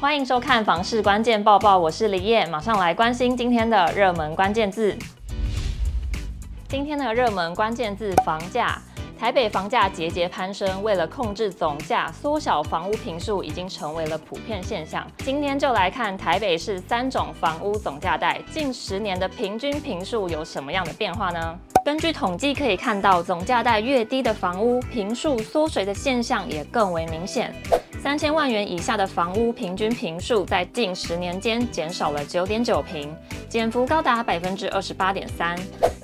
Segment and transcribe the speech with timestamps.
[0.00, 4.96] 欢迎收看房市关键报报，我是李叶，马上来关心今天的热门关键字。
[6.68, 8.80] 今天的热门关键字：房价。
[9.18, 15.06] 台北房价节节攀升，为了控制总价，缩小房屋坪数已经成为了普遍现象。
[15.18, 21.58] 今天就来看台北市三种房屋总价带近十年的平均坪数有什么样的变化呢？
[21.84, 27.54] 根据统计可以看到，总价带越低的房屋坪数缩水的现象也更为明显。
[28.02, 33.14] 三千万元以下的房屋平均坪数在近十年间减少了九点九平，
[33.46, 35.54] 减幅高达百分之二十八点三。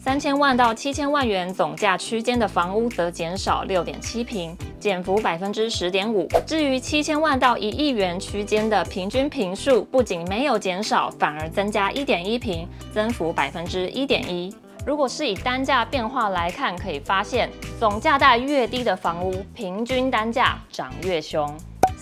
[0.00, 6.28] 三千万到七千万元总价区间的房屋则减少六点七平，减幅百分之十点五。
[6.44, 14.52] 至于七千万到一亿元区间的平均坪数，不仅没有减少，反而增加一点一平，增幅百分之一点一。
[14.84, 17.48] 如果是以单价变化来看，可以发现
[17.78, 21.48] 总价带越低的房屋，平均单价涨越凶。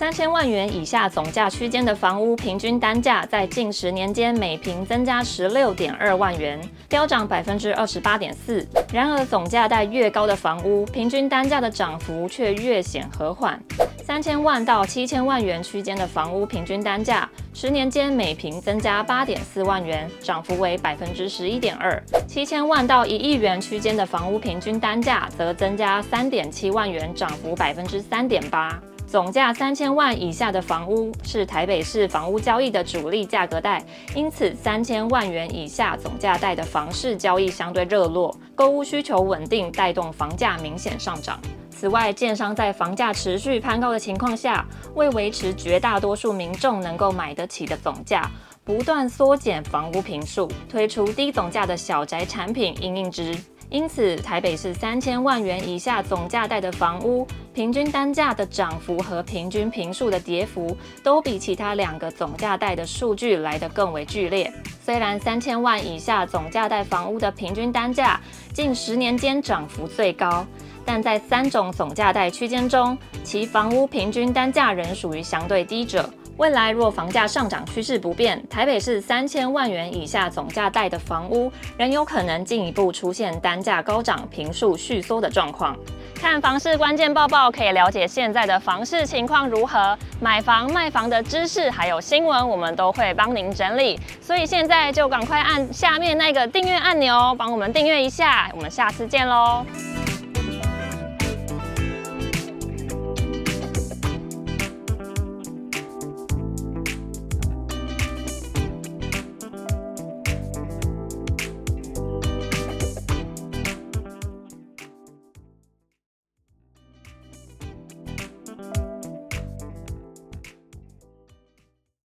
[0.00, 8.66] 三千万元以下总价区间的房屋平均单价在近十年间每平增加十六点二万元，飙涨百分之二十八点四。
[8.90, 13.62] 然而，总价带越高的房屋，平均单价的涨幅却越显和缓。
[14.02, 22.02] 三千万到七千万元区间的房屋平均单价，十年间每平增加八点四万元，涨幅为百分之十一点二。
[22.26, 28.80] 七千万到一亿元区间的房屋平均单价则增加三点七万元，涨幅百分之三点八。
[29.10, 41.40] 总价三千万以下的房屋是台北市房屋交易的主力价格带，因此三千万元以下总价带的房市交易相对热络，购屋需求稳定，带动房价明显上涨。
[41.72, 48.30] 此外，建商在房价持续攀高的情况下，为维持绝大多数民众能够买得起的总价，
[48.62, 53.36] 不断缩减房屋坪数，推出低总价的小宅产品应应之。
[53.70, 64.52] 因此，台北市三千万元以下总价带的房屋，平均单价的涨幅和平均坪数的跌幅，都比其他两个总价带的数据来得更为剧烈。
[64.84, 68.20] 虽然三千万以下总价带房屋的平均单价
[68.52, 70.44] 近十年间涨幅最高，
[70.84, 76.10] 但在三种总价带区间中，其房屋平均单价仍属于相对低者。
[76.40, 85.76] 未来若房价上涨趋势不变，台北市三千万元以下总价带的房屋仍有可能进一步出现单价高涨、坪数续缩的状况。
[86.14, 94.00] 看房市关键报报，可以了解现在的房市情况如何，买房卖房的知识还有新闻，我们都会帮您整理。
[94.22, 98.50] 所以现在就赶快按下面那个订阅按钮，帮我们订阅一下。
[98.54, 99.62] 我们下次见喽！